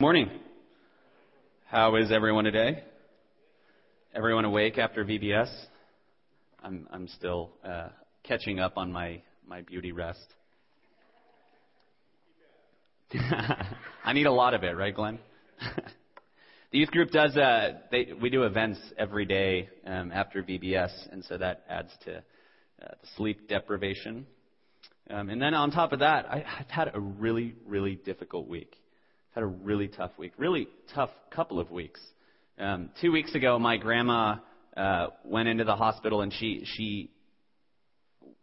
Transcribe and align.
Morning. 0.00 0.28
How 1.66 1.94
is 1.94 2.10
everyone 2.10 2.42
today? 2.42 2.82
Everyone 4.12 4.44
awake 4.44 4.76
after 4.76 5.04
VBS? 5.04 5.48
I'm, 6.64 6.88
I'm 6.92 7.06
still 7.06 7.52
uh, 7.64 7.90
catching 8.24 8.58
up 8.58 8.76
on 8.76 8.90
my, 8.90 9.22
my 9.46 9.60
beauty 9.60 9.92
rest. 9.92 10.26
I 14.04 14.12
need 14.12 14.26
a 14.26 14.32
lot 14.32 14.52
of 14.52 14.64
it, 14.64 14.76
right, 14.76 14.92
Glenn? 14.92 15.20
the 16.72 16.78
youth 16.78 16.90
group 16.90 17.12
does, 17.12 17.36
uh, 17.36 17.74
they, 17.92 18.08
we 18.20 18.30
do 18.30 18.42
events 18.42 18.80
every 18.98 19.26
day 19.26 19.68
um, 19.86 20.10
after 20.10 20.42
VBS, 20.42 20.90
and 21.12 21.24
so 21.24 21.38
that 21.38 21.62
adds 21.68 21.92
to 22.06 22.16
uh, 22.16 22.20
the 22.80 23.08
sleep 23.16 23.48
deprivation. 23.48 24.26
Um, 25.08 25.30
and 25.30 25.40
then 25.40 25.54
on 25.54 25.70
top 25.70 25.92
of 25.92 26.00
that, 26.00 26.26
I, 26.28 26.44
I've 26.58 26.70
had 26.70 26.90
a 26.92 26.98
really, 26.98 27.54
really 27.64 27.94
difficult 27.94 28.48
week 28.48 28.74
had 29.34 29.42
a 29.42 29.46
really 29.46 29.88
tough 29.88 30.12
week, 30.16 30.32
really 30.36 30.68
tough 30.94 31.10
couple 31.30 31.58
of 31.58 31.70
weeks. 31.70 32.00
Um, 32.58 32.90
two 33.00 33.10
weeks 33.10 33.34
ago, 33.34 33.58
my 33.58 33.76
grandma 33.76 34.36
uh, 34.76 35.08
went 35.24 35.48
into 35.48 35.64
the 35.64 35.74
hospital 35.74 36.22
and 36.22 36.32
she 36.32 36.64
she 36.64 37.10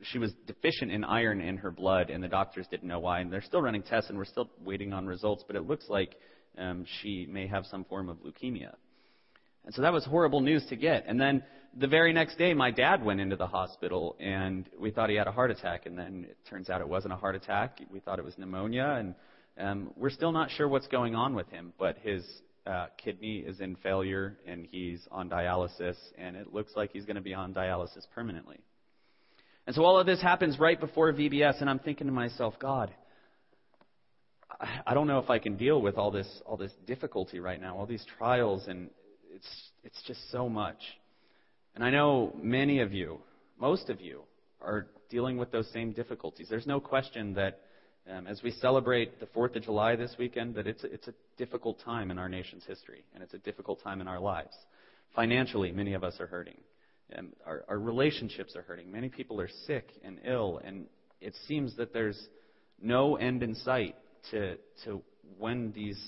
she 0.04 0.18
was 0.18 0.34
deficient 0.48 0.92
in 0.92 1.04
iron 1.04 1.42
in 1.42 1.58
her 1.58 1.72
blood, 1.72 2.10
and 2.10 2.24
the 2.24 2.28
doctors 2.28 2.68
didn't 2.70 2.88
know 2.88 3.00
why. 3.00 3.20
And 3.20 3.32
they're 3.32 3.42
still 3.42 3.62
running 3.62 3.84
tests, 3.84 4.10
and 4.10 4.18
we're 4.18 4.26
still 4.26 4.50
waiting 4.64 4.94
on 4.94 5.06
results. 5.06 5.44
But 5.46 5.56
it 5.56 5.68
looks 5.68 5.86
like 5.90 6.16
um, 6.58 6.86
she 7.02 7.28
may 7.30 7.48
have 7.48 7.66
some 7.66 7.86
form 7.86 8.10
of 8.10 8.18
leukemia. 8.18 8.74
And 9.64 9.74
so 9.74 9.84
that 9.84 9.94
was 9.94 10.04
horrible 10.06 10.42
news 10.42 10.66
to 10.70 10.76
get. 10.76 11.06
And 11.08 11.22
then 11.22 11.44
the 11.78 11.88
very 11.88 12.14
next 12.14 12.38
day, 12.38 12.54
my 12.54 12.72
dad 12.72 13.06
went 13.06 13.22
into 13.22 13.36
the 13.36 13.46
hospital, 13.46 14.16
and 14.20 14.68
we 14.80 14.90
thought 14.90 15.10
he 15.10 15.16
had 15.16 15.28
a 15.28 15.32
heart 15.32 15.52
attack. 15.52 15.86
And 15.86 15.98
then 15.98 16.26
it 16.30 16.38
turns 16.50 16.70
out 16.70 16.82
it 16.82 16.90
wasn't 16.90 17.14
a 17.14 17.18
heart 17.18 17.36
attack. 17.36 17.80
We 17.92 18.00
thought 18.00 18.18
it 18.18 18.26
was 18.26 18.38
pneumonia, 18.38 18.96
and 18.98 19.14
um, 19.62 19.92
we're 19.96 20.10
still 20.10 20.32
not 20.32 20.50
sure 20.52 20.68
what's 20.68 20.88
going 20.88 21.16
on 21.16 21.36
with 21.36 21.50
him, 21.50 21.74
but 21.78 21.98
his 22.00 22.26
uh, 22.66 22.88
kidney 22.98 23.40
is 23.40 23.60
in 23.60 23.76
failure 23.78 24.38
and 24.46 24.68
he's 24.72 25.08
on 25.12 25.30
dialysis, 25.30 25.96
and 26.18 26.36
it 26.36 26.54
looks 26.54 26.74
like 26.76 26.92
he's 26.92 27.06
going 27.06 27.16
to 27.16 27.22
be 27.22 27.34
on 27.34 27.54
dialysis 27.54 28.06
permanently. 28.14 28.60
And 29.68 29.76
so 29.76 29.84
all 29.84 30.00
of 30.00 30.06
this 30.06 30.22
happens 30.22 30.60
right 30.60 30.80
before 30.80 31.14
VBS, 31.14 31.62
and 31.62 31.70
I'm 31.70 31.80
thinking 31.80 32.08
to 32.08 32.14
myself, 32.14 32.56
God, 32.60 32.92
I 34.86 34.94
don't 34.94 35.08
know 35.08 35.20
if 35.20 35.30
I 35.30 35.40
can 35.40 35.56
deal 35.56 35.82
with 35.82 35.98
all 35.98 36.12
this 36.12 36.28
all 36.46 36.58
this 36.58 36.72
difficulty 36.86 37.40
right 37.40 37.60
now, 37.60 37.78
all 37.78 37.86
these 37.86 38.06
trials, 38.18 38.68
and 38.68 38.90
it's 39.34 39.70
it's 39.84 40.02
just 40.06 40.32
so 40.32 40.50
much. 40.50 40.78
And 41.74 41.84
I 41.84 41.90
know 41.90 42.36
many 42.42 42.80
of 42.80 42.94
you, 42.94 43.20
most 43.60 43.90
of 43.90 44.02
you, 44.02 44.24
are 44.62 44.88
dealing 45.10 45.38
with 45.38 45.52
those 45.52 45.72
same 45.72 45.94
difficulties. 45.94 46.48
There's 46.50 46.68
no 46.68 46.80
question 46.80 47.34
that 47.36 47.62
um, 48.10 48.28
as 48.28 48.42
we 48.44 48.52
celebrate 48.52 49.20
the 49.20 49.28
4th 49.28 49.56
of 49.56 49.64
July 49.64 49.96
this 49.96 50.16
weekend, 50.18 50.56
that 50.56 50.68
it's 50.68 50.84
it's 50.84 51.08
a 51.08 51.14
difficult 51.38 51.80
time 51.84 52.12
in 52.12 52.18
our 52.18 52.30
nation's 52.30 52.66
history, 52.66 53.04
and 53.14 53.24
it's 53.24 53.34
a 53.34 53.40
difficult 53.40 53.82
time 53.84 54.02
in 54.02 54.08
our 54.08 54.20
lives. 54.20 54.56
Financially, 55.16 55.72
many 55.72 55.94
of 55.94 56.04
us 56.04 56.20
are 56.20 56.28
hurting. 56.28 56.58
Um, 57.18 57.34
our, 57.46 57.64
our 57.68 57.78
relationships 57.78 58.56
are 58.56 58.62
hurting. 58.62 58.92
Many 58.92 59.10
people 59.10 59.40
are 59.42 59.50
sick 59.68 59.90
and 60.04 60.20
ill, 60.26 60.62
and 60.64 60.86
it 61.20 61.36
seems 61.48 61.76
that 61.78 61.94
there's 61.94 62.20
no 62.82 63.18
end 63.18 63.44
in 63.44 63.54
sight 63.56 63.96
to, 64.32 64.56
to 64.86 65.02
when 65.38 65.72
these 65.74 66.00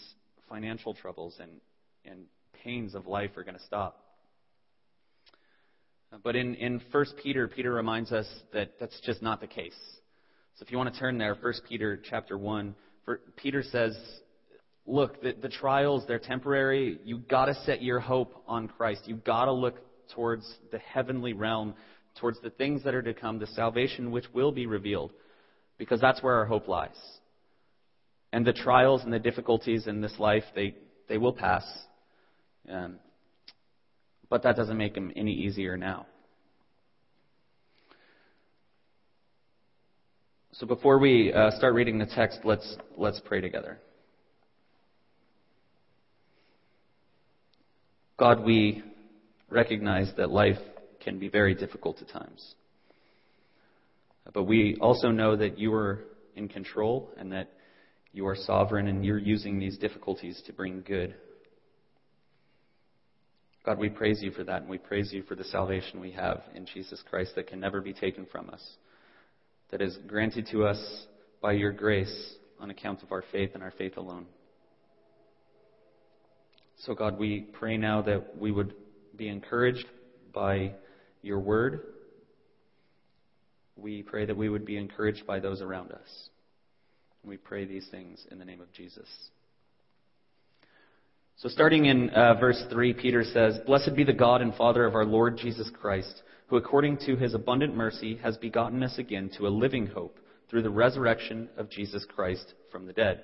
financial 0.50 0.94
troubles 0.94 1.36
and, 1.40 1.52
and 2.06 2.26
pains 2.64 2.96
of 2.96 3.06
life 3.06 3.32
are 3.38 3.44
going 3.44 3.58
to 3.58 3.64
stop. 3.66 4.00
But 6.24 6.36
in, 6.36 6.56
in 6.56 6.82
1 6.92 7.06
Peter, 7.22 7.48
Peter 7.48 7.74
reminds 7.74 8.12
us 8.12 8.28
that 8.54 8.74
that's 8.80 9.00
just 9.02 9.22
not 9.22 9.42
the 9.42 9.48
case. 9.48 9.74
So 10.56 10.64
if 10.64 10.72
you 10.72 10.78
want 10.78 10.94
to 10.94 11.00
turn 11.00 11.18
there, 11.18 11.36
1 11.36 11.54
Peter 11.68 12.00
chapter 12.10 12.38
1, 12.38 12.76
Peter 13.38 13.64
says, 13.64 13.98
look, 14.86 15.22
the, 15.22 15.34
the 15.42 15.50
trials, 15.50 16.04
they're 16.08 16.20
temporary. 16.20 17.00
You've 17.04 17.28
got 17.28 17.46
to 17.46 17.56
set 17.66 17.82
your 17.82 18.00
hope 18.00 18.44
on 18.48 18.68
Christ. 18.68 19.02
You've 19.06 19.24
got 19.24 19.46
to 19.46 19.52
look 19.52 19.76
towards 20.14 20.46
the 20.72 20.78
heavenly 20.78 21.34
realm, 21.34 21.74
towards 22.20 22.40
the 22.42 22.52
things 22.52 22.84
that 22.84 22.94
are 22.94 23.02
to 23.02 23.14
come, 23.14 23.40
the 23.40 23.48
salvation 23.48 24.12
which 24.12 24.26
will 24.34 24.52
be 24.52 24.68
revealed, 24.68 25.12
because 25.78 26.00
that's 26.00 26.22
where 26.22 26.36
our 26.36 26.46
hope 26.46 26.68
lies. 26.68 26.90
And 28.32 28.46
the 28.46 28.54
trials 28.54 29.04
and 29.04 29.12
the 29.12 29.20
difficulties 29.20 29.88
in 29.88 30.02
this 30.02 30.18
life, 30.20 30.44
they, 30.56 30.76
they 31.10 31.18
will 31.18 31.34
pass. 31.34 31.64
Um, 32.70 33.00
but 34.30 34.44
that 34.44 34.56
doesn't 34.56 34.78
make 34.78 34.94
them 34.94 35.12
any 35.16 35.34
easier 35.34 35.78
now. 35.78 36.06
So 40.54 40.68
before 40.68 41.00
we 41.00 41.34
uh, 41.34 41.50
start 41.58 41.74
reading 41.74 41.98
the 41.98 42.06
text, 42.06 42.42
let's, 42.44 42.78
let's 42.96 43.20
pray 43.26 43.42
together. 43.42 43.80
God, 48.18 48.44
we 48.44 48.84
recognize 49.50 50.12
that 50.18 50.30
life 50.30 50.60
can 51.04 51.18
be 51.18 51.28
very 51.28 51.56
difficult 51.56 52.04
at 52.04 52.10
times. 52.10 52.54
But 54.32 54.44
we 54.44 54.78
also 54.80 55.10
know 55.10 55.36
that 55.36 55.58
you 55.58 55.74
are 55.74 56.02
in 56.36 56.48
control 56.48 57.10
and 57.18 57.32
that 57.32 57.50
you 58.12 58.28
are 58.28 58.36
sovereign 58.36 58.88
and 58.88 59.04
you're 59.04 59.18
using 59.18 59.58
these 59.58 59.80
difficulties 59.80 60.40
to 60.46 60.54
bring 60.54 60.84
good. 60.86 61.16
God, 63.66 63.80
we 63.80 63.90
praise 63.90 64.22
you 64.22 64.30
for 64.30 64.44
that 64.44 64.62
and 64.62 64.70
we 64.70 64.78
praise 64.78 65.12
you 65.12 65.24
for 65.24 65.34
the 65.34 65.46
salvation 65.46 66.00
we 66.00 66.12
have 66.12 66.44
in 66.54 66.68
Jesus 66.68 67.02
Christ 67.10 67.34
that 67.38 67.48
can 67.48 67.60
never 67.60 67.82
be 67.82 67.94
taken 67.94 68.28
from 68.28 68.52
us 68.52 68.62
that 69.72 69.82
is 69.82 69.98
granted 70.08 70.48
to 70.52 70.66
us 70.66 71.06
by 71.42 71.54
your 71.54 71.72
grace 71.72 72.36
on 72.60 72.70
account 72.70 73.04
of 73.04 73.12
our 73.12 73.24
faith 73.32 73.52
and 73.54 73.64
our 73.64 73.72
faith 73.72 73.98
alone. 73.98 74.26
So, 76.78 76.94
God, 76.94 77.18
we 77.18 77.42
pray 77.42 77.78
now 77.78 78.02
that 78.02 78.38
we 78.38 78.52
would 78.52 78.74
be 79.16 79.30
encouraged 79.30 79.86
by 80.34 80.74
your 81.22 81.40
word. 81.40 81.82
We 83.76 84.04
pray 84.04 84.26
that 84.26 84.36
we 84.36 84.50
would 84.50 84.66
be 84.66 84.78
encouraged 84.78 85.26
by 85.26 85.40
those 85.40 85.62
around 85.62 85.92
us. 85.92 86.30
We 87.24 87.38
pray 87.38 87.66
these 87.66 87.88
things 87.90 88.26
in 88.32 88.40
the 88.40 88.46
name 88.46 88.60
of 88.60 88.72
Jesus. 88.74 89.08
So, 91.44 91.50
starting 91.50 91.88
in 91.88 92.10
uh, 92.12 92.36
verse 92.36 92.64
3, 92.72 92.94
Peter 92.94 93.26
says, 93.26 93.60
Blessed 93.66 93.98
be 93.98 94.06
the 94.06 94.14
God 94.14 94.42
and 94.42 94.56
Father 94.56 94.86
of 94.86 94.96
our 94.96 95.04
Lord 95.04 95.38
Jesus 95.38 95.70
Christ 95.70 96.24
who 96.48 96.56
according 96.56 96.98
to 97.00 97.18
his 97.18 97.34
abundant 97.34 97.76
mercy 97.76 98.16
has 98.24 98.38
begotten 98.38 98.82
us 98.82 98.98
again 98.98 99.30
to 99.38 99.46
a 99.46 99.50
living 99.50 99.88
hope 99.88 100.20
through 100.50 100.62
the 100.62 100.70
resurrection 100.70 101.50
of 101.58 101.70
Jesus 101.70 102.06
Christ 102.16 102.54
from 102.72 102.86
the 102.86 102.94
dead. 102.94 103.24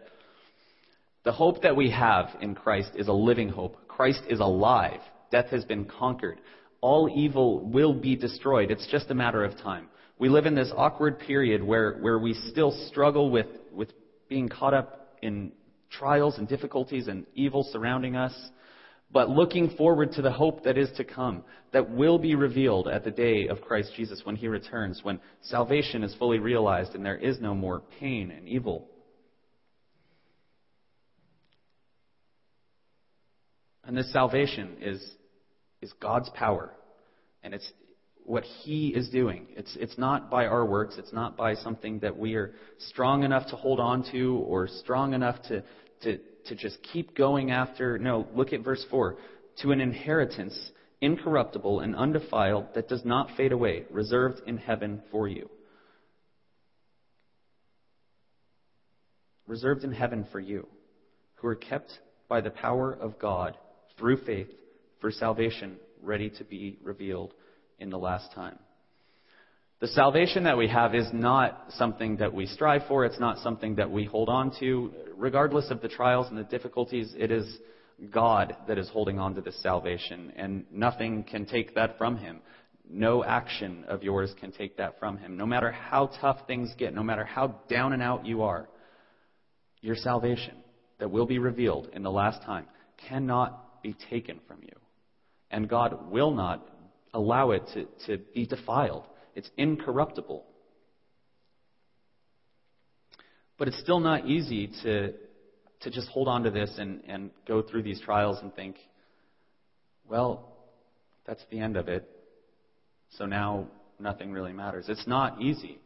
The 1.24 1.32
hope 1.32 1.62
that 1.62 1.78
we 1.78 1.92
have 1.92 2.30
in 2.42 2.56
Christ 2.56 2.92
is 2.96 3.08
a 3.08 3.14
living 3.14 3.48
hope. 3.48 3.88
Christ 3.88 4.24
is 4.30 4.42
alive. 4.42 5.00
Death 5.32 5.48
has 5.52 5.64
been 5.64 5.86
conquered. 5.86 6.42
All 6.82 7.10
evil 7.10 7.70
will 7.70 7.94
be 7.94 8.18
destroyed. 8.18 8.70
It's 8.70 8.88
just 8.88 9.12
a 9.12 9.16
matter 9.16 9.46
of 9.46 9.58
time. 9.60 9.88
We 10.18 10.28
live 10.28 10.46
in 10.46 10.56
this 10.56 10.74
awkward 10.76 11.20
period 11.20 11.64
where, 11.64 12.00
where 12.00 12.20
we 12.20 12.34
still 12.34 12.72
struggle 12.90 13.32
with, 13.32 13.48
with 13.72 13.94
being 14.28 14.50
caught 14.50 14.74
up 14.74 15.16
in 15.22 15.54
trials 15.90 16.38
and 16.38 16.48
difficulties 16.48 17.08
and 17.08 17.26
evil 17.36 17.68
surrounding 17.72 18.16
us 18.16 18.34
but 19.12 19.30
looking 19.30 19.72
forward 19.72 20.12
to 20.14 20.22
the 20.22 20.32
hope 20.32 20.64
that 20.64 20.78
is 20.78 20.90
to 20.98 21.04
come, 21.04 21.44
that 21.74 21.90
will 21.90 22.20
be 22.20 22.36
revealed 22.36 22.88
at 22.88 23.04
the 23.04 23.12
day 23.12 23.48
of 23.48 23.62
Christ 23.62 23.92
Jesus 23.96 24.22
when 24.24 24.36
he 24.36 24.48
returns, 24.48 25.00
when 25.04 25.20
salvation 25.42 26.04
is 26.04 26.14
fully 26.16 26.38
realized 26.38 26.94
and 26.94 27.04
there 27.04 27.18
is 27.18 27.40
no 27.40 27.56
more 27.56 27.82
pain 28.00 28.30
and 28.30 28.48
evil. 28.48 28.88
And 33.84 33.98
this 33.98 34.12
salvation 34.14 34.78
is, 34.80 35.04
is 35.82 35.92
God's 36.00 36.30
power. 36.36 36.72
And 37.42 37.56
it's 37.56 37.72
what 38.30 38.44
He 38.44 38.90
is 38.90 39.10
doing. 39.10 39.48
It's, 39.56 39.76
it's 39.80 39.98
not 39.98 40.30
by 40.30 40.46
our 40.46 40.64
works. 40.64 40.96
It's 41.00 41.12
not 41.12 41.36
by 41.36 41.56
something 41.56 41.98
that 42.00 42.16
we 42.16 42.36
are 42.36 42.54
strong 42.78 43.24
enough 43.24 43.50
to 43.50 43.56
hold 43.56 43.80
on 43.80 44.04
to 44.12 44.36
or 44.46 44.68
strong 44.68 45.14
enough 45.16 45.42
to, 45.48 45.64
to, 46.04 46.20
to 46.46 46.56
just 46.56 46.78
keep 46.94 47.18
going 47.18 47.50
after. 47.50 47.98
No, 47.98 48.28
look 48.36 48.54
at 48.54 48.64
verse 48.64 48.86
4. 48.92 49.18
To 49.64 49.72
an 49.72 49.82
inheritance 49.82 50.56
incorruptible 51.02 51.80
and 51.80 51.96
undefiled 51.96 52.68
that 52.76 52.88
does 52.88 53.04
not 53.04 53.32
fade 53.36 53.52
away, 53.52 53.86
reserved 53.90 54.42
in 54.46 54.58
heaven 54.58 55.02
for 55.10 55.28
you. 55.28 55.50
Reserved 59.48 59.84
in 59.84 59.92
heaven 59.92 60.28
for 60.32 60.40
you, 60.40 60.68
who 61.38 61.48
are 61.48 61.56
kept 61.56 61.98
by 62.28 62.42
the 62.42 62.52
power 62.52 62.94
of 62.94 63.18
God 63.18 63.58
through 63.98 64.24
faith 64.24 64.52
for 65.02 65.10
salvation 65.10 65.78
ready 66.04 66.30
to 66.30 66.44
be 66.44 66.78
revealed 66.84 67.34
in 67.80 67.90
the 67.90 67.98
last 67.98 68.32
time. 68.34 68.58
The 69.80 69.88
salvation 69.88 70.44
that 70.44 70.58
we 70.58 70.68
have 70.68 70.94
is 70.94 71.08
not 71.14 71.68
something 71.70 72.18
that 72.18 72.34
we 72.34 72.46
strive 72.48 72.82
for. 72.88 73.06
It's 73.06 73.20
not 73.20 73.38
something 73.40 73.76
that 73.76 73.90
we 73.90 74.04
hold 74.04 74.28
on 74.28 74.52
to. 74.60 74.92
Regardless 75.16 75.72
of 75.72 75.82
the 75.82 75.88
trials 75.88 76.28
and 76.28 76.38
the 76.38 76.44
difficulties, 76.44 77.14
it 77.18 77.32
is 77.32 77.60
God 78.12 78.56
that 78.68 78.78
is 78.78 78.90
holding 78.90 79.20
on 79.20 79.36
to 79.36 79.42
this 79.42 79.62
salvation, 79.62 80.34
and 80.36 80.66
nothing 80.72 81.24
can 81.24 81.46
take 81.46 81.76
that 81.76 81.98
from 81.98 82.18
Him. 82.18 82.42
No 82.90 83.24
action 83.24 83.86
of 83.88 84.04
yours 84.04 84.34
can 84.40 84.52
take 84.52 84.78
that 84.78 85.00
from 85.00 85.18
Him. 85.18 85.38
No 85.38 85.46
matter 85.46 85.72
how 85.72 86.08
tough 86.20 86.40
things 86.48 86.74
get, 86.78 86.94
no 86.94 87.04
matter 87.04 87.24
how 87.24 87.60
down 87.70 87.94
and 87.94 88.02
out 88.02 88.26
you 88.26 88.42
are, 88.44 88.68
your 89.82 89.96
salvation 89.96 90.56
that 91.00 91.12
will 91.12 91.26
be 91.26 91.40
revealed 91.40 91.90
in 91.94 92.04
the 92.04 92.12
last 92.12 92.42
time 92.44 92.66
cannot 93.08 93.82
be 93.82 93.96
taken 94.10 94.40
from 94.48 94.60
you. 94.64 94.76
And 95.52 95.70
God 95.70 96.12
will 96.12 96.32
not 96.32 96.68
allow 97.14 97.52
it 97.52 97.64
to, 97.74 97.86
to 98.08 98.24
be 98.34 98.46
defiled. 98.46 99.06
It's 99.36 99.50
incorruptible. 99.58 100.46
But 103.58 103.68
it's 103.68 103.80
still 103.80 104.00
not 104.00 104.26
easy 104.26 104.68
to, 104.84 105.14
to 105.82 105.92
just 105.92 106.08
hold 106.10 106.28
on 106.28 106.44
to 106.44 106.52
this 106.52 106.74
and, 106.78 107.02
and 107.08 107.32
go 107.48 107.62
through 107.62 107.84
these 107.84 108.00
trials 108.02 108.38
and 108.42 108.54
think, 108.56 108.78
well, 110.08 110.58
that's 111.26 111.44
the 111.52 111.60
end 111.60 111.78
of 111.78 111.88
it. 111.88 112.10
So 113.18 113.26
now 113.26 113.68
nothing 114.00 114.32
really 114.32 114.54
matters. 114.54 114.86
It's 114.88 115.08
not 115.08 115.42
easy. 115.42 115.80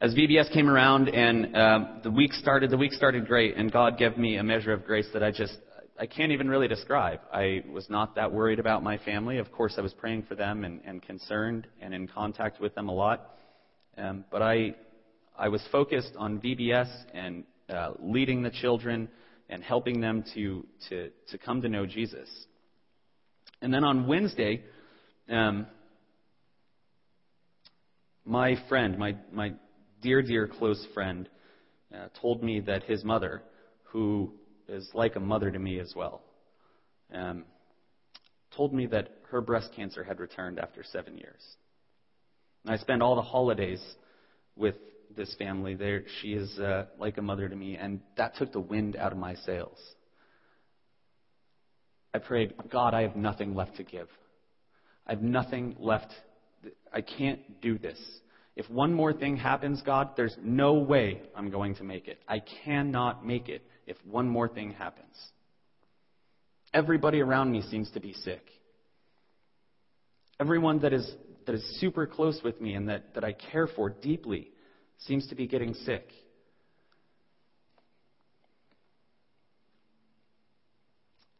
As 0.00 0.14
VBS 0.14 0.52
came 0.52 0.68
around 0.68 1.08
and 1.08 1.56
um, 1.56 2.00
the 2.02 2.10
week 2.10 2.32
started, 2.32 2.70
the 2.70 2.76
week 2.76 2.92
started 2.92 3.26
great, 3.26 3.56
and 3.56 3.72
God 3.72 3.96
gave 3.96 4.18
me 4.18 4.36
a 4.36 4.42
measure 4.42 4.72
of 4.72 4.84
grace 4.84 5.06
that 5.14 5.22
I 5.22 5.30
just 5.30 5.56
I 5.98 6.06
can't 6.06 6.32
even 6.32 6.48
really 6.48 6.66
describe. 6.66 7.20
I 7.32 7.62
was 7.70 7.88
not 7.88 8.16
that 8.16 8.32
worried 8.32 8.58
about 8.58 8.82
my 8.82 8.98
family. 8.98 9.38
Of 9.38 9.52
course, 9.52 9.74
I 9.78 9.80
was 9.80 9.94
praying 9.94 10.24
for 10.24 10.34
them 10.34 10.64
and, 10.64 10.80
and 10.84 11.00
concerned 11.00 11.68
and 11.80 11.94
in 11.94 12.08
contact 12.08 12.60
with 12.60 12.74
them 12.74 12.88
a 12.88 12.92
lot. 12.92 13.30
Um, 13.96 14.24
but 14.30 14.42
I 14.42 14.74
I 15.38 15.48
was 15.48 15.62
focused 15.70 16.12
on 16.16 16.40
VBS 16.40 16.90
and 17.12 17.44
uh, 17.68 17.92
leading 18.00 18.42
the 18.42 18.50
children 18.50 19.08
and 19.48 19.62
helping 19.62 20.00
them 20.00 20.24
to 20.34 20.66
to 20.88 21.10
to 21.30 21.38
come 21.38 21.62
to 21.62 21.68
know 21.68 21.86
Jesus. 21.86 22.28
And 23.62 23.72
then 23.72 23.84
on 23.84 24.06
Wednesday, 24.06 24.64
um, 25.30 25.66
my 28.24 28.56
friend, 28.68 28.98
my, 28.98 29.16
my 29.32 29.52
dear, 30.02 30.22
dear 30.22 30.48
close 30.48 30.84
friend, 30.92 31.28
uh, 31.94 32.08
told 32.20 32.42
me 32.42 32.60
that 32.60 32.84
his 32.84 33.04
mother, 33.04 33.42
who 33.84 34.32
is 34.68 34.88
like 34.94 35.16
a 35.16 35.20
mother 35.20 35.50
to 35.50 35.58
me 35.58 35.78
as 35.78 35.92
well, 35.96 36.22
um, 37.12 37.44
told 38.56 38.72
me 38.72 38.86
that 38.86 39.10
her 39.30 39.40
breast 39.40 39.70
cancer 39.74 40.04
had 40.04 40.20
returned 40.20 40.58
after 40.58 40.82
seven 40.82 41.18
years. 41.18 41.40
And 42.64 42.74
I 42.74 42.78
spent 42.78 43.02
all 43.02 43.16
the 43.16 43.22
holidays 43.22 43.82
with 44.56 44.76
this 45.16 45.34
family. 45.36 45.74
There, 45.74 46.04
she 46.20 46.32
is 46.32 46.58
uh, 46.58 46.86
like 46.98 47.18
a 47.18 47.22
mother 47.22 47.48
to 47.48 47.56
me, 47.56 47.76
and 47.76 48.00
that 48.16 48.36
took 48.36 48.52
the 48.52 48.60
wind 48.60 48.96
out 48.96 49.12
of 49.12 49.18
my 49.18 49.34
sails. 49.34 49.78
I 52.12 52.18
prayed, 52.18 52.54
God, 52.70 52.94
I 52.94 53.02
have 53.02 53.16
nothing 53.16 53.54
left 53.54 53.76
to 53.76 53.82
give. 53.82 54.08
I 55.06 55.12
have 55.12 55.22
nothing 55.22 55.76
left 55.78 56.12
I 56.92 57.00
can't 57.00 57.60
do 57.60 57.78
this. 57.78 57.98
If 58.56 58.70
one 58.70 58.94
more 58.94 59.12
thing 59.12 59.36
happens, 59.36 59.82
God, 59.82 60.10
there's 60.16 60.36
no 60.42 60.74
way 60.74 61.22
I'm 61.34 61.50
going 61.50 61.74
to 61.76 61.84
make 61.84 62.06
it. 62.06 62.20
I 62.28 62.40
cannot 62.64 63.26
make 63.26 63.48
it 63.48 63.62
if 63.86 63.96
one 64.04 64.28
more 64.28 64.48
thing 64.48 64.72
happens. 64.72 65.14
Everybody 66.72 67.20
around 67.20 67.52
me 67.52 67.62
seems 67.62 67.90
to 67.92 68.00
be 68.00 68.12
sick. 68.12 68.42
Everyone 70.40 70.80
that 70.80 70.92
is, 70.92 71.08
that 71.46 71.54
is 71.54 71.80
super 71.80 72.06
close 72.06 72.40
with 72.42 72.60
me 72.60 72.74
and 72.74 72.88
that, 72.88 73.14
that 73.14 73.24
I 73.24 73.32
care 73.32 73.68
for 73.68 73.88
deeply 73.88 74.50
seems 74.98 75.28
to 75.28 75.34
be 75.34 75.46
getting 75.46 75.74
sick. 75.74 76.08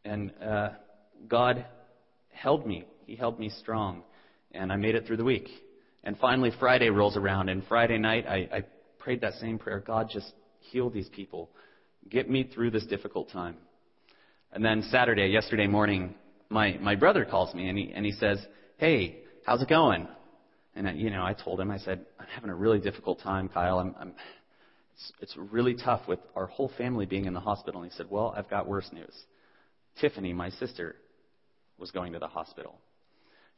And 0.05 0.31
uh, 0.41 0.69
God 1.27 1.65
held 2.29 2.65
me. 2.65 2.85
He 3.05 3.15
held 3.15 3.39
me 3.39 3.49
strong 3.49 4.03
and 4.55 4.71
I 4.71 4.77
made 4.77 4.95
it 4.95 5.05
through 5.05 5.17
the 5.17 5.23
week. 5.23 5.49
And 6.03 6.17
finally, 6.17 6.51
Friday 6.59 6.89
rolls 6.89 7.17
around, 7.17 7.49
and 7.49 7.63
Friday 7.67 7.97
night, 7.97 8.25
I, 8.27 8.47
I 8.53 8.63
prayed 8.99 9.21
that 9.21 9.33
same 9.33 9.57
prayer 9.57 9.79
God, 9.85 10.09
just 10.11 10.31
heal 10.59 10.89
these 10.89 11.09
people. 11.09 11.49
Get 12.09 12.29
me 12.29 12.43
through 12.43 12.71
this 12.71 12.85
difficult 12.85 13.31
time. 13.31 13.57
And 14.51 14.63
then 14.63 14.83
Saturday, 14.89 15.27
yesterday 15.27 15.67
morning, 15.67 16.15
my, 16.49 16.77
my 16.79 16.95
brother 16.95 17.25
calls 17.25 17.53
me, 17.53 17.67
and 17.67 17.77
he, 17.77 17.91
and 17.93 18.05
he 18.05 18.11
says, 18.13 18.39
Hey, 18.77 19.19
how's 19.45 19.61
it 19.61 19.69
going? 19.69 20.07
And, 20.75 20.87
I, 20.87 20.93
you 20.93 21.09
know, 21.09 21.23
I 21.23 21.33
told 21.33 21.59
him, 21.59 21.71
I 21.71 21.77
said, 21.77 22.05
I'm 22.19 22.27
having 22.33 22.49
a 22.49 22.55
really 22.55 22.79
difficult 22.79 23.21
time, 23.21 23.49
Kyle. 23.49 23.79
I'm, 23.79 23.95
I'm, 23.99 24.13
it's, 24.93 25.11
it's 25.21 25.37
really 25.51 25.75
tough 25.75 26.07
with 26.07 26.19
our 26.35 26.45
whole 26.45 26.71
family 26.77 27.05
being 27.05 27.25
in 27.25 27.33
the 27.33 27.39
hospital. 27.39 27.81
And 27.81 27.91
he 27.91 27.97
said, 27.97 28.07
Well, 28.09 28.33
I've 28.35 28.49
got 28.49 28.67
worse 28.67 28.89
news. 28.93 29.13
Tiffany, 29.99 30.33
my 30.33 30.49
sister, 30.51 30.95
was 31.77 31.91
going 31.91 32.13
to 32.13 32.19
the 32.19 32.27
hospital. 32.27 32.79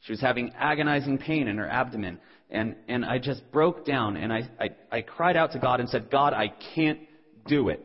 She 0.00 0.12
was 0.12 0.20
having 0.20 0.52
agonizing 0.56 1.18
pain 1.18 1.48
in 1.48 1.58
her 1.58 1.68
abdomen. 1.68 2.18
And, 2.50 2.76
and 2.88 3.04
I 3.04 3.18
just 3.18 3.50
broke 3.52 3.84
down 3.84 4.16
and 4.16 4.32
I, 4.32 4.48
I, 4.58 4.68
I 4.90 5.02
cried 5.02 5.36
out 5.36 5.52
to 5.52 5.58
God 5.58 5.80
and 5.80 5.88
said, 5.88 6.10
God, 6.10 6.32
I 6.32 6.52
can't 6.74 7.00
do 7.46 7.68
it. 7.68 7.84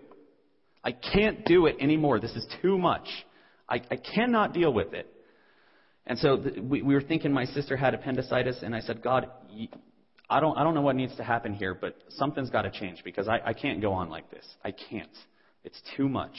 I 0.84 0.92
can't 0.92 1.46
do 1.46 1.66
it 1.68 1.78
anymore. 1.80 2.20
This 2.20 2.32
is 2.32 2.46
too 2.62 2.78
much. 2.78 3.08
I, 3.70 3.82
I 3.90 3.96
cannot 3.96 4.54
deal 4.54 4.74
with 4.74 4.94
it. 4.94 5.10
And 6.06 6.20
so 6.20 6.38
th- 6.38 6.60
we, 6.60 6.82
we 6.82 6.94
were 6.94 7.02
thinking 7.02 7.32
my 7.32 7.46
sister 7.46 7.78
had 7.78 7.94
appendicitis, 7.94 8.60
and 8.62 8.76
I 8.76 8.82
said, 8.82 9.02
God, 9.02 9.28
I 10.30 10.40
don't, 10.40 10.58
I 10.58 10.64
don't 10.64 10.74
know 10.74 10.82
what 10.82 10.96
needs 10.96 11.16
to 11.16 11.24
happen 11.24 11.54
here, 11.54 11.74
but 11.74 11.96
something's 12.10 12.50
got 12.50 12.64
to 12.64 12.72
change 12.72 13.04
because 13.06 13.28
I, 13.28 13.40
I 13.46 13.54
can't 13.54 13.82
go 13.82 13.94
on 13.94 14.10
like 14.10 14.30
this. 14.30 14.46
I 14.64 14.72
can't. 14.72 15.16
It's 15.64 15.82
too 15.96 16.10
much. 16.10 16.36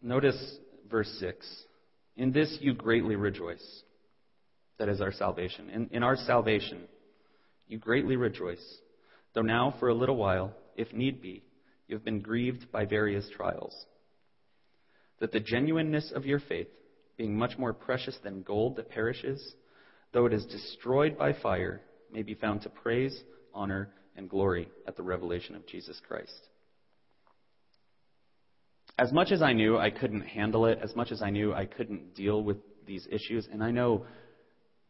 Notice 0.00 0.56
verse 0.88 1.12
6. 1.18 1.44
In 2.16 2.32
this 2.32 2.58
you 2.60 2.74
greatly 2.74 3.16
rejoice. 3.16 3.82
That 4.78 4.88
is 4.88 5.00
our 5.00 5.12
salvation. 5.12 5.70
In, 5.70 5.88
in 5.90 6.02
our 6.04 6.16
salvation, 6.16 6.82
you 7.68 7.78
greatly 7.78 8.16
rejoice, 8.16 8.64
though 9.34 9.42
now 9.42 9.74
for 9.78 9.88
a 9.88 9.94
little 9.94 10.16
while, 10.16 10.54
if 10.76 10.92
need 10.92 11.20
be, 11.20 11.42
you 11.88 11.96
have 11.96 12.04
been 12.04 12.20
grieved 12.20 12.70
by 12.72 12.84
various 12.84 13.28
trials. 13.36 13.74
That 15.20 15.32
the 15.32 15.40
genuineness 15.40 16.12
of 16.14 16.26
your 16.26 16.40
faith, 16.40 16.68
being 17.16 17.36
much 17.36 17.58
more 17.58 17.72
precious 17.72 18.16
than 18.22 18.42
gold 18.42 18.76
that 18.76 18.90
perishes, 18.90 19.54
though 20.12 20.26
it 20.26 20.32
is 20.32 20.44
destroyed 20.46 21.16
by 21.16 21.32
fire, 21.32 21.80
may 22.12 22.22
be 22.22 22.34
found 22.34 22.62
to 22.62 22.68
praise, 22.68 23.18
honor, 23.54 23.90
and 24.16 24.28
glory 24.28 24.68
at 24.86 24.96
the 24.96 25.02
revelation 25.02 25.54
of 25.54 25.66
Jesus 25.66 26.00
Christ 26.06 26.48
as 28.98 29.12
much 29.12 29.30
as 29.30 29.42
I 29.42 29.52
knew 29.52 29.76
I 29.76 29.90
couldn't 29.90 30.22
handle 30.22 30.66
it, 30.66 30.78
as 30.82 30.94
much 30.96 31.12
as 31.12 31.22
I 31.22 31.30
knew 31.30 31.52
I 31.52 31.66
couldn't 31.66 32.14
deal 32.14 32.42
with 32.42 32.56
these 32.86 33.06
issues, 33.10 33.46
and 33.52 33.62
I 33.62 33.70
know 33.70 34.06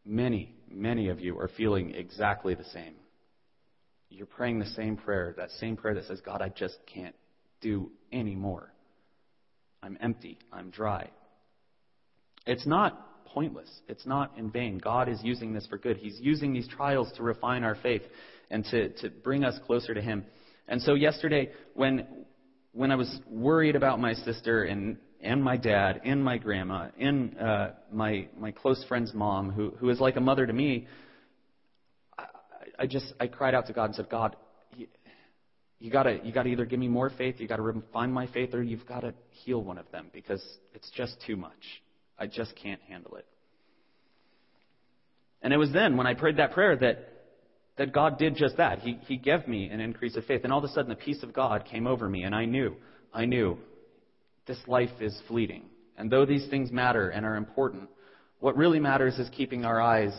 many, 0.07 0.55
many 0.71 1.09
of 1.09 1.21
you 1.21 1.39
are 1.39 1.49
feeling 1.49 1.95
exactly 1.95 2.55
the 2.55 2.65
same. 2.65 2.95
You're 4.09 4.27
praying 4.27 4.61
the 4.61 4.67
same 4.67 4.97
prayer, 4.97 5.35
that 5.37 5.51
same 5.53 5.77
prayer 5.77 5.95
that 5.95 6.05
says, 6.05 6.21
God, 6.25 6.41
I 6.41 6.49
just 6.49 6.79
can't 6.87 7.15
do 7.61 7.91
any 8.13 8.35
more. 8.35 8.73
I'm 9.83 9.99
empty. 10.01 10.39
I'm 10.53 10.71
dry. 10.71 11.11
It's 12.47 12.67
not 12.67 13.27
pointless. 13.27 13.69
It's 13.89 14.07
not 14.07 14.33
in 14.39 14.51
vain. 14.51 14.79
God 14.79 15.09
is 15.09 15.19
using 15.23 15.53
this 15.53 15.67
for 15.67 15.77
good. 15.77 15.97
He's 15.97 16.19
using 16.21 16.53
these 16.53 16.69
trials 16.69 17.11
to 17.17 17.23
refine 17.23 17.65
our 17.65 17.75
faith 17.75 18.03
and 18.51 18.65
to, 18.67 18.91
to 19.01 19.11
bring 19.11 19.45
us 19.45 19.59
closer 19.67 19.93
to 19.93 20.01
Him. 20.01 20.25
And 20.69 20.81
so 20.81 20.95
yesterday, 20.95 21.51
when 21.75 22.07
when 22.73 22.91
I 22.91 22.97
was 22.97 23.21
worried 23.27 23.75
about 23.75 24.01
my 24.01 24.13
sister 24.13 24.65
and 24.65 24.99
and 25.21 25.43
my 25.43 25.57
dad 25.57 26.01
and 26.05 26.25
my 26.25 26.39
grandma 26.39 26.89
and 26.99 27.39
uh, 27.39 27.71
my 27.93 28.29
my 28.39 28.51
close 28.53 28.85
friend's 28.89 29.13
mom, 29.15 29.51
who 29.51 29.73
who 29.79 29.89
is 29.91 30.01
like 30.01 30.17
a 30.17 30.21
mother 30.21 30.47
to 30.47 30.53
me, 30.53 30.87
I, 32.19 32.25
I 32.81 32.87
just 32.87 33.13
I 33.21 33.27
cried 33.27 33.55
out 33.55 33.67
to 33.67 33.73
God 33.73 33.87
and 33.87 33.95
said, 33.95 34.09
God, 34.09 34.37
you, 34.77 34.87
you 35.79 35.91
gotta 35.91 36.21
you 36.23 36.33
gotta 36.33 36.49
either 36.49 36.65
give 36.65 36.79
me 36.79 36.89
more 36.89 37.11
faith, 37.11 37.37
you 37.39 37.49
gotta 37.49 37.63
refine 37.63 38.13
my 38.13 38.27
faith, 38.29 38.55
or 38.55 38.63
you've 38.63 38.87
got 38.87 39.01
to 39.01 39.15
heal 39.31 39.63
one 39.63 39.79
of 39.79 39.91
them 39.93 40.11
because 40.13 40.43
it's 40.75 40.91
just 40.91 41.17
too 41.27 41.37
much. 41.37 41.83
I 42.19 42.27
just 42.27 42.55
can't 42.57 42.81
handle 42.89 43.17
it. 43.17 43.27
And 45.43 45.53
it 45.53 45.59
was 45.59 45.73
then 45.73 45.97
when 45.97 46.07
I 46.07 46.15
prayed 46.15 46.39
that 46.39 46.53
prayer 46.53 46.77
that 46.77 47.13
that 47.77 47.93
God 47.93 48.19
did 48.19 48.37
just 48.37 48.57
that. 48.57 48.81
He, 48.81 48.99
he 49.07 49.17
gave 49.17 49.47
me 49.47 49.69
an 49.69 49.81
increase 49.81 50.17
of 50.17 50.25
faith. 50.25 50.43
And 50.45 50.53
all 50.53 50.59
of 50.59 50.65
a 50.65 50.69
sudden, 50.69 50.89
the 50.89 50.97
peace 50.97 51.23
of 51.23 51.33
God 51.33 51.65
came 51.65 51.87
over 51.87 52.09
me, 52.09 52.23
and 52.23 52.35
I 52.35 52.45
knew, 52.45 52.77
I 53.13 53.27
knew 53.27 53.59
this 54.47 54.59
life 54.67 54.91
is 55.01 55.19
fleeting. 55.29 55.65
And 55.97 56.11
though 56.11 56.27
these 56.27 56.49
things 56.49 56.71
matter 56.71 57.11
and 57.11 57.25
are 57.25 57.37
important, 57.37 57.89
what 58.41 58.57
really 58.57 58.81
matters 58.81 59.19
is 59.19 59.29
keeping 59.31 59.65
our 59.65 59.81
eyes 59.81 60.13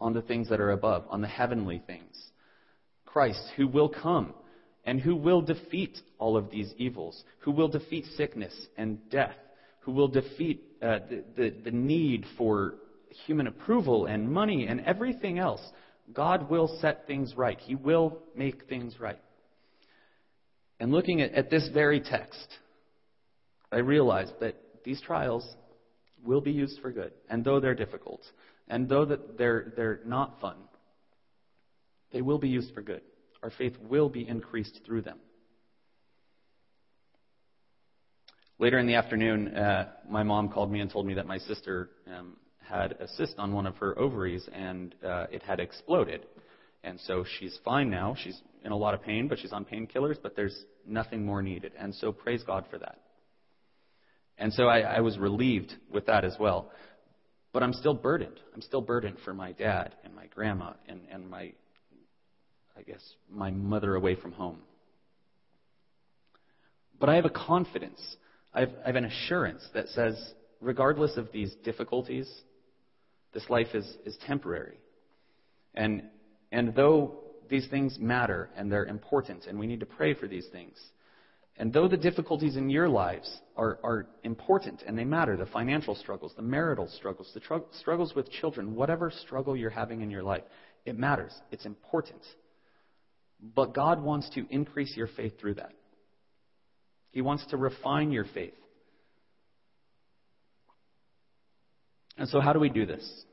on 0.00 0.12
the 0.12 0.22
things 0.22 0.48
that 0.50 0.60
are 0.60 0.72
above, 0.72 1.04
on 1.08 1.20
the 1.20 1.28
heavenly 1.28 1.82
things. 1.86 2.16
Christ, 3.04 3.42
who 3.56 3.66
will 3.66 3.88
come 3.88 4.34
and 4.84 5.00
who 5.00 5.16
will 5.16 5.40
defeat 5.40 5.98
all 6.18 6.36
of 6.36 6.50
these 6.50 6.72
evils, 6.76 7.24
who 7.40 7.50
will 7.50 7.68
defeat 7.68 8.04
sickness 8.16 8.54
and 8.76 8.98
death, 9.10 9.34
who 9.80 9.92
will 9.92 10.08
defeat 10.08 10.62
uh, 10.82 10.98
the, 11.08 11.24
the, 11.36 11.54
the 11.64 11.70
need 11.70 12.24
for 12.36 12.74
human 13.26 13.46
approval 13.46 14.06
and 14.06 14.30
money 14.30 14.66
and 14.66 14.80
everything 14.82 15.38
else. 15.38 15.62
God 16.12 16.50
will 16.50 16.78
set 16.80 17.06
things 17.06 17.34
right. 17.36 17.58
He 17.58 17.74
will 17.74 18.18
make 18.36 18.68
things 18.68 19.00
right. 19.00 19.18
And 20.78 20.92
looking 20.92 21.22
at, 21.22 21.32
at 21.32 21.50
this 21.50 21.68
very 21.72 22.00
text, 22.00 22.46
I 23.72 23.78
realize 23.78 24.30
that 24.40 24.56
these 24.84 25.00
trials 25.00 25.46
will 26.24 26.40
be 26.40 26.52
used 26.52 26.80
for 26.80 26.90
good. 26.90 27.12
And 27.28 27.44
though 27.44 27.60
they're 27.60 27.74
difficult, 27.74 28.22
and 28.68 28.88
though 28.88 29.04
that 29.04 29.38
they're, 29.38 29.72
they're 29.76 30.00
not 30.04 30.40
fun, 30.40 30.56
they 32.12 32.22
will 32.22 32.38
be 32.38 32.48
used 32.48 32.74
for 32.74 32.82
good. 32.82 33.02
Our 33.42 33.50
faith 33.50 33.74
will 33.88 34.08
be 34.08 34.26
increased 34.26 34.80
through 34.84 35.02
them. 35.02 35.18
Later 38.58 38.78
in 38.78 38.86
the 38.86 38.94
afternoon, 38.94 39.48
uh, 39.48 39.90
my 40.08 40.22
mom 40.22 40.48
called 40.48 40.72
me 40.72 40.80
and 40.80 40.90
told 40.90 41.06
me 41.06 41.14
that 41.14 41.26
my 41.26 41.38
sister 41.38 41.90
um, 42.06 42.36
had 42.58 42.92
a 42.92 43.06
cyst 43.06 43.34
on 43.38 43.52
one 43.52 43.66
of 43.66 43.76
her 43.76 43.98
ovaries 43.98 44.48
and 44.52 44.94
uh, 45.04 45.26
it 45.30 45.42
had 45.42 45.60
exploded. 45.60 46.24
And 46.82 46.98
so 47.00 47.24
she's 47.38 47.58
fine 47.64 47.90
now. 47.90 48.16
She's 48.18 48.40
in 48.64 48.72
a 48.72 48.76
lot 48.76 48.94
of 48.94 49.02
pain, 49.02 49.28
but 49.28 49.38
she's 49.38 49.52
on 49.52 49.64
painkillers, 49.64 50.16
but 50.22 50.36
there's 50.36 50.56
nothing 50.86 51.26
more 51.26 51.42
needed. 51.42 51.72
And 51.78 51.94
so 51.94 52.12
praise 52.12 52.42
God 52.44 52.64
for 52.70 52.78
that. 52.78 52.98
And 54.38 54.52
so 54.52 54.64
I, 54.64 54.80
I 54.80 55.00
was 55.00 55.18
relieved 55.18 55.74
with 55.92 56.06
that 56.06 56.24
as 56.24 56.36
well. 56.38 56.70
But 57.52 57.62
I'm 57.62 57.72
still 57.72 57.94
burdened. 57.94 58.38
I'm 58.54 58.60
still 58.60 58.82
burdened 58.82 59.16
for 59.24 59.32
my 59.32 59.52
dad 59.52 59.94
and 60.04 60.14
my 60.14 60.26
grandma 60.26 60.74
and, 60.88 61.00
and 61.10 61.28
my, 61.28 61.52
I 62.76 62.82
guess, 62.86 63.02
my 63.30 63.50
mother 63.50 63.94
away 63.94 64.14
from 64.14 64.32
home. 64.32 64.58
But 66.98 67.08
I 67.08 67.16
have 67.16 67.24
a 67.24 67.30
confidence, 67.30 68.00
I 68.54 68.60
have, 68.60 68.70
I 68.84 68.86
have 68.88 68.96
an 68.96 69.04
assurance 69.04 69.66
that 69.74 69.88
says, 69.88 70.14
regardless 70.60 71.16
of 71.16 71.30
these 71.32 71.54
difficulties, 71.64 72.30
this 73.32 73.48
life 73.50 73.74
is, 73.74 73.86
is 74.04 74.16
temporary. 74.26 74.78
And, 75.74 76.04
and 76.50 76.74
though 76.74 77.20
these 77.50 77.68
things 77.68 77.98
matter 77.98 78.48
and 78.56 78.72
they're 78.72 78.86
important, 78.86 79.46
and 79.46 79.58
we 79.58 79.66
need 79.66 79.80
to 79.80 79.86
pray 79.86 80.14
for 80.14 80.26
these 80.26 80.46
things, 80.52 80.78
and 81.58 81.72
though 81.72 81.88
the 81.88 81.96
difficulties 81.96 82.56
in 82.56 82.68
your 82.68 82.88
lives 82.88 83.40
are, 83.56 83.78
are 83.82 84.06
important 84.24 84.82
and 84.86 84.98
they 84.98 85.04
matter, 85.04 85.36
the 85.36 85.46
financial 85.46 85.94
struggles, 85.94 86.32
the 86.36 86.42
marital 86.42 86.88
struggles, 86.88 87.30
the 87.32 87.40
tr- 87.40 87.64
struggles 87.80 88.14
with 88.14 88.30
children, 88.30 88.74
whatever 88.74 89.10
struggle 89.10 89.56
you're 89.56 89.70
having 89.70 90.02
in 90.02 90.10
your 90.10 90.22
life, 90.22 90.42
it 90.84 90.98
matters. 90.98 91.32
It's 91.50 91.64
important. 91.64 92.20
But 93.54 93.74
God 93.74 94.02
wants 94.02 94.28
to 94.34 94.46
increase 94.50 94.94
your 94.96 95.08
faith 95.08 95.40
through 95.40 95.54
that. 95.54 95.72
He 97.10 97.22
wants 97.22 97.46
to 97.46 97.56
refine 97.56 98.12
your 98.12 98.26
faith. 98.34 98.54
And 102.18 102.28
so, 102.28 102.40
how 102.40 102.52
do 102.52 102.60
we 102.60 102.68
do 102.68 102.84
this? 102.84 103.24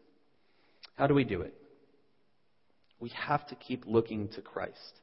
How 0.96 1.08
do 1.08 1.14
we 1.14 1.24
do 1.24 1.42
it? 1.42 1.54
We 3.00 3.10
have 3.10 3.46
to 3.48 3.56
keep 3.56 3.84
looking 3.86 4.30
to 4.30 4.42
Christ 4.42 5.02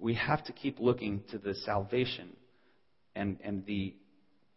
we 0.00 0.14
have 0.14 0.42
to 0.44 0.52
keep 0.52 0.80
looking 0.80 1.22
to 1.30 1.38
the 1.38 1.54
salvation 1.54 2.30
and, 3.14 3.38
and 3.44 3.64
the 3.66 3.94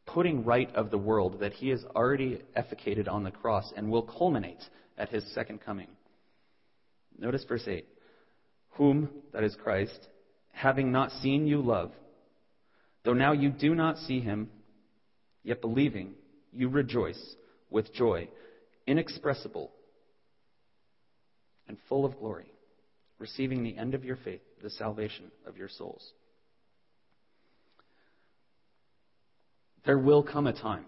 putting 0.05 0.45
right 0.45 0.73
of 0.73 0.89
the 0.89 0.97
world 0.97 1.41
that 1.41 1.53
he 1.53 1.69
has 1.69 1.83
already 1.95 2.41
efficated 2.55 3.07
on 3.07 3.23
the 3.23 3.31
cross 3.31 3.71
and 3.75 3.91
will 3.91 4.03
culminate 4.03 4.63
at 4.97 5.09
his 5.09 5.23
second 5.33 5.59
coming. 5.61 5.87
Notice 7.19 7.43
verse 7.47 7.67
8. 7.67 7.85
Whom, 8.71 9.09
that 9.33 9.43
is 9.43 9.55
Christ, 9.61 10.07
having 10.51 10.91
not 10.91 11.11
seen 11.11 11.45
you 11.45 11.61
love, 11.61 11.91
though 13.03 13.13
now 13.13 13.33
you 13.33 13.49
do 13.49 13.75
not 13.75 13.97
see 13.97 14.19
him, 14.19 14.49
yet 15.43 15.61
believing, 15.61 16.13
you 16.51 16.69
rejoice 16.69 17.21
with 17.69 17.93
joy 17.93 18.29
inexpressible 18.87 19.71
and 21.67 21.77
full 21.87 22.05
of 22.05 22.17
glory, 22.17 22.51
receiving 23.19 23.63
the 23.63 23.77
end 23.77 23.93
of 23.93 24.03
your 24.03 24.17
faith 24.17 24.41
the 24.63 24.69
salvation 24.71 25.25
of 25.45 25.57
your 25.57 25.67
souls. 25.67 26.13
There 29.85 29.99
will 29.99 30.23
come 30.23 30.47
a 30.47 30.53
time, 30.53 30.85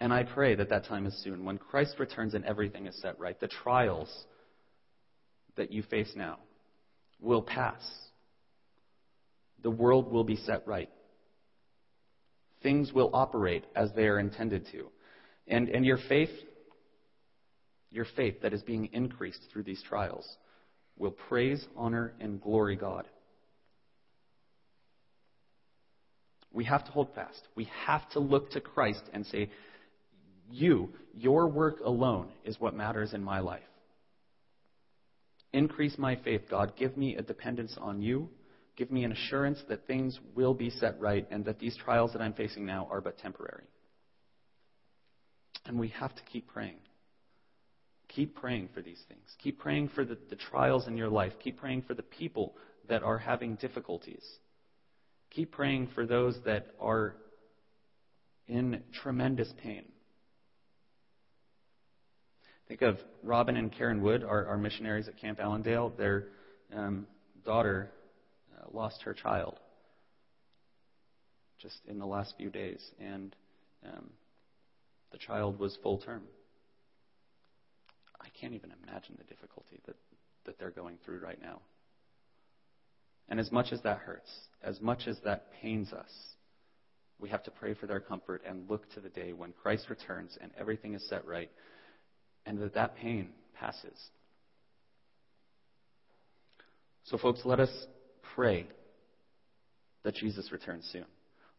and 0.00 0.12
I 0.12 0.24
pray 0.24 0.56
that 0.56 0.68
that 0.70 0.86
time 0.86 1.06
is 1.06 1.16
soon, 1.22 1.44
when 1.44 1.56
Christ 1.56 1.94
returns 1.98 2.34
and 2.34 2.44
everything 2.44 2.86
is 2.86 3.00
set 3.00 3.18
right. 3.18 3.38
The 3.38 3.48
trials 3.48 4.12
that 5.56 5.72
you 5.72 5.82
face 5.84 6.12
now 6.16 6.38
will 7.20 7.42
pass. 7.42 7.82
The 9.62 9.70
world 9.70 10.10
will 10.10 10.24
be 10.24 10.36
set 10.36 10.66
right. 10.66 10.90
Things 12.62 12.92
will 12.92 13.10
operate 13.12 13.64
as 13.76 13.90
they 13.94 14.06
are 14.06 14.18
intended 14.18 14.66
to. 14.72 14.88
And, 15.46 15.68
and 15.68 15.84
your 15.84 15.98
faith, 16.08 16.30
your 17.90 18.06
faith 18.16 18.42
that 18.42 18.52
is 18.52 18.62
being 18.62 18.90
increased 18.92 19.40
through 19.52 19.62
these 19.64 19.82
trials, 19.88 20.26
will 20.98 21.10
praise, 21.10 21.64
honor, 21.76 22.12
and 22.20 22.40
glory 22.40 22.76
God. 22.76 23.06
We 26.52 26.64
have 26.64 26.84
to 26.86 26.90
hold 26.90 27.14
fast. 27.14 27.40
We 27.54 27.68
have 27.86 28.08
to 28.10 28.20
look 28.20 28.50
to 28.52 28.60
Christ 28.60 29.02
and 29.12 29.26
say, 29.26 29.50
You, 30.50 30.90
your 31.14 31.46
work 31.48 31.80
alone 31.84 32.28
is 32.44 32.58
what 32.58 32.74
matters 32.74 33.12
in 33.12 33.22
my 33.22 33.40
life. 33.40 33.62
Increase 35.52 35.96
my 35.98 36.16
faith, 36.16 36.42
God. 36.50 36.74
Give 36.76 36.96
me 36.96 37.16
a 37.16 37.22
dependence 37.22 37.76
on 37.80 38.02
you. 38.02 38.28
Give 38.76 38.90
me 38.90 39.04
an 39.04 39.12
assurance 39.12 39.58
that 39.68 39.86
things 39.86 40.18
will 40.34 40.54
be 40.54 40.70
set 40.70 41.00
right 41.00 41.26
and 41.30 41.44
that 41.46 41.58
these 41.58 41.76
trials 41.76 42.12
that 42.12 42.22
I'm 42.22 42.34
facing 42.34 42.64
now 42.64 42.86
are 42.90 43.00
but 43.00 43.18
temporary. 43.18 43.64
And 45.66 45.78
we 45.78 45.88
have 45.88 46.14
to 46.14 46.22
keep 46.30 46.48
praying. 46.48 46.76
Keep 48.08 48.36
praying 48.36 48.70
for 48.74 48.80
these 48.80 49.00
things. 49.08 49.28
Keep 49.42 49.58
praying 49.58 49.90
for 49.94 50.04
the, 50.04 50.18
the 50.30 50.36
trials 50.36 50.88
in 50.88 50.96
your 50.96 51.08
life. 51.08 51.32
Keep 51.42 51.58
praying 51.58 51.82
for 51.82 51.94
the 51.94 52.02
people 52.02 52.54
that 52.88 53.02
are 53.02 53.18
having 53.18 53.56
difficulties. 53.56 54.24
Keep 55.30 55.52
praying 55.52 55.88
for 55.94 56.06
those 56.06 56.36
that 56.46 56.68
are 56.80 57.16
in 58.46 58.82
tremendous 59.02 59.52
pain. 59.62 59.84
Think 62.66 62.82
of 62.82 62.98
Robin 63.22 63.56
and 63.56 63.72
Karen 63.72 64.02
Wood, 64.02 64.24
our, 64.24 64.46
our 64.46 64.58
missionaries 64.58 65.08
at 65.08 65.18
Camp 65.18 65.38
Allendale. 65.40 65.90
Their 65.96 66.26
um, 66.74 67.06
daughter 67.44 67.90
uh, 68.56 68.66
lost 68.72 69.02
her 69.02 69.14
child 69.14 69.58
just 71.60 71.78
in 71.88 71.98
the 71.98 72.06
last 72.06 72.34
few 72.36 72.50
days, 72.50 72.80
and 73.00 73.34
um, 73.84 74.10
the 75.12 75.18
child 75.18 75.58
was 75.58 75.76
full 75.82 75.98
term. 75.98 76.22
Can't 78.40 78.54
even 78.54 78.72
imagine 78.82 79.16
the 79.18 79.24
difficulty 79.24 79.80
that, 79.86 79.96
that 80.46 80.58
they're 80.58 80.70
going 80.70 80.98
through 81.04 81.20
right 81.20 81.40
now. 81.40 81.60
And 83.28 83.38
as 83.38 83.52
much 83.52 83.72
as 83.72 83.82
that 83.82 83.98
hurts, 83.98 84.30
as 84.62 84.80
much 84.80 85.06
as 85.06 85.18
that 85.24 85.46
pains 85.60 85.92
us, 85.92 86.10
we 87.18 87.28
have 87.30 87.42
to 87.44 87.50
pray 87.50 87.74
for 87.74 87.86
their 87.86 88.00
comfort 88.00 88.42
and 88.46 88.70
look 88.70 88.88
to 88.94 89.00
the 89.00 89.08
day 89.08 89.32
when 89.32 89.52
Christ 89.52 89.86
returns 89.90 90.38
and 90.40 90.50
everything 90.58 90.94
is 90.94 91.06
set 91.08 91.26
right 91.26 91.50
and 92.46 92.58
that 92.58 92.74
that 92.74 92.96
pain 92.96 93.30
passes. 93.58 93.98
So, 97.04 97.18
folks, 97.18 97.40
let 97.44 97.60
us 97.60 97.70
pray 98.34 98.66
that 100.04 100.14
Jesus 100.14 100.52
returns 100.52 100.88
soon. 100.92 101.04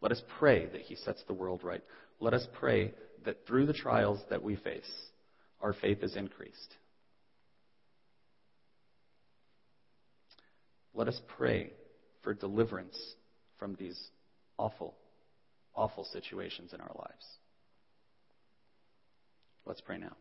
Let 0.01 0.11
us 0.11 0.21
pray 0.39 0.67
that 0.67 0.81
he 0.81 0.95
sets 0.95 1.23
the 1.27 1.33
world 1.33 1.63
right. 1.63 1.83
Let 2.19 2.33
us 2.33 2.47
pray 2.53 2.93
that 3.25 3.45
through 3.45 3.65
the 3.65 3.73
trials 3.73 4.19
that 4.29 4.41
we 4.41 4.55
face, 4.55 4.89
our 5.61 5.73
faith 5.73 6.03
is 6.03 6.15
increased. 6.15 6.75
Let 10.93 11.07
us 11.07 11.19
pray 11.37 11.71
for 12.23 12.33
deliverance 12.33 12.97
from 13.57 13.75
these 13.75 13.97
awful, 14.57 14.95
awful 15.75 16.05
situations 16.11 16.73
in 16.73 16.81
our 16.81 16.91
lives. 16.95 17.25
Let's 19.65 19.81
pray 19.81 19.97
now. 19.97 20.15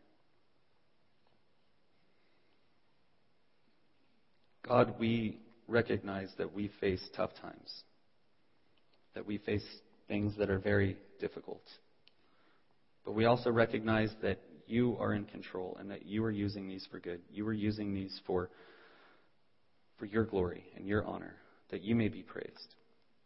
God, 4.67 4.95
we 4.99 5.39
recognize 5.67 6.29
that 6.37 6.53
we 6.53 6.69
face 6.79 7.01
tough 7.15 7.31
times, 7.41 7.83
that 9.15 9.25
we 9.25 9.39
face 9.39 9.65
things 10.07 10.33
that 10.37 10.49
are 10.49 10.59
very 10.59 10.97
difficult. 11.19 11.63
But 13.03 13.15
we 13.15 13.25
also 13.25 13.49
recognize 13.49 14.11
that 14.21 14.39
you 14.69 14.97
are 14.99 15.13
in 15.13 15.25
control 15.25 15.77
and 15.79 15.89
that 15.91 16.05
you 16.05 16.23
are 16.23 16.31
using 16.31 16.67
these 16.67 16.87
for 16.91 16.99
good. 16.99 17.21
You 17.31 17.47
are 17.47 17.53
using 17.53 17.93
these 17.93 18.19
for, 18.25 18.49
for 19.97 20.05
your 20.05 20.25
glory 20.25 20.63
and 20.75 20.87
your 20.87 21.05
honor, 21.05 21.35
that 21.71 21.81
you 21.81 21.95
may 21.95 22.07
be 22.07 22.21
praised. 22.21 22.75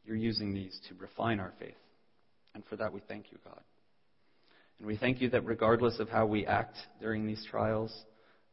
You're 0.05 0.15
using 0.15 0.53
these 0.53 0.79
to 0.89 0.95
refine 0.95 1.39
our 1.39 1.53
faith. 1.59 1.75
And 2.55 2.63
for 2.65 2.75
that 2.77 2.93
we 2.93 3.01
thank 3.07 3.31
you, 3.31 3.37
God. 3.43 3.61
And 4.79 4.87
we 4.87 4.97
thank 4.97 5.21
you 5.21 5.29
that 5.29 5.45
regardless 5.45 5.99
of 5.99 6.09
how 6.09 6.25
we 6.25 6.45
act 6.45 6.75
during 6.99 7.25
these 7.25 7.45
trials, 7.49 7.93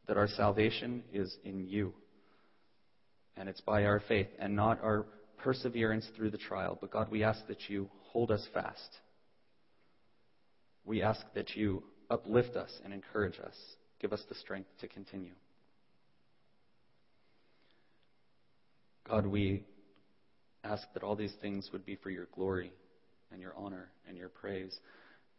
that 0.07 0.17
our 0.17 0.27
salvation 0.27 1.03
is 1.13 1.35
in 1.43 1.67
you. 1.67 1.93
And 3.37 3.47
it's 3.49 3.61
by 3.61 3.85
our 3.85 4.01
faith 4.07 4.27
and 4.39 4.55
not 4.55 4.83
our 4.83 5.05
perseverance 5.37 6.07
through 6.15 6.31
the 6.31 6.37
trial. 6.37 6.77
But 6.79 6.91
God, 6.91 7.09
we 7.09 7.23
ask 7.23 7.45
that 7.47 7.69
you 7.69 7.89
hold 8.11 8.31
us 8.31 8.45
fast. 8.53 8.97
We 10.85 11.01
ask 11.01 11.21
that 11.35 11.55
you 11.55 11.83
uplift 12.11 12.55
us 12.55 12.71
and 12.83 12.93
encourage 12.93 13.39
us. 13.39 13.55
Give 13.99 14.13
us 14.13 14.21
the 14.29 14.35
strength 14.35 14.69
to 14.81 14.87
continue. 14.87 15.33
God, 19.07 19.25
we 19.25 19.63
ask 20.63 20.83
that 20.93 21.03
all 21.03 21.15
these 21.15 21.33
things 21.41 21.69
would 21.71 21.85
be 21.85 21.95
for 21.95 22.09
your 22.09 22.27
glory 22.35 22.71
and 23.31 23.41
your 23.41 23.53
honor 23.57 23.89
and 24.07 24.17
your 24.17 24.29
praise, 24.29 24.77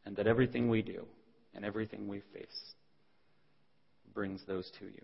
and 0.05 0.17
that 0.17 0.26
everything 0.26 0.69
we 0.69 0.83
do 0.83 1.05
and 1.55 1.64
everything 1.64 2.09
we 2.09 2.23
face 2.33 2.75
brings 4.14 4.41
those 4.47 4.71
to 4.79 4.87
you. 4.87 5.02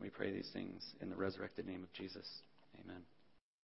We 0.00 0.10
pray 0.10 0.32
these 0.32 0.50
things 0.52 0.84
in 1.00 1.10
the 1.10 1.16
resurrected 1.16 1.66
name 1.66 1.82
of 1.82 1.92
Jesus. 1.92 2.26
Amen. 2.84 3.02